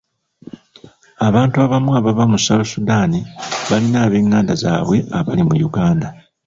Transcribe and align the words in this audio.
Abantu 1.27 1.55
abamu 1.65 1.89
abava 1.99 2.23
mu 2.31 2.37
South 2.45 2.67
Sudan 2.73 3.11
balina 3.69 3.97
ab'enganda 4.05 4.53
zaabwe 4.61 4.97
abali 5.17 5.43
mu 5.49 5.55
Uganda. 5.69 6.07